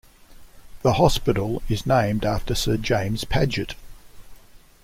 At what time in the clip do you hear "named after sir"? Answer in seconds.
1.85-2.75